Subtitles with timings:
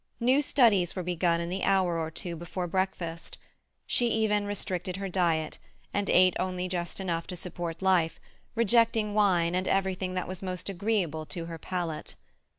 [0.19, 3.37] New studies were begun in the hour or two before breakfast.
[3.85, 5.59] She even restricted her diet,
[5.93, 8.19] and ate only just enough to support life,
[8.55, 12.15] rejecting wine and everything that was most agreeable to her palate.